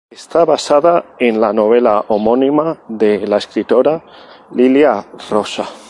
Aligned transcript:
Está 0.09 0.45
basada 0.45 1.05
en 1.19 1.39
la 1.39 1.53
novela 1.53 2.05
homónima 2.07 2.81
de 2.87 3.27
la 3.27 3.37
escritora 3.37 4.03
Lilia 4.51 5.05
Rosa. 5.29 5.69